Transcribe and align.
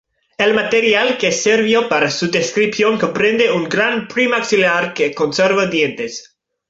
El 0.39 0.55
material 0.55 1.19
que 1.19 1.31
sirvió 1.31 1.87
para 1.87 2.09
su 2.09 2.31
descripción 2.31 2.97
comprende 2.97 3.51
un 3.51 3.65
gran 3.69 4.07
premaxilar 4.07 4.95
que 4.95 5.13
conservó 5.13 5.67
dientes. 5.67 6.35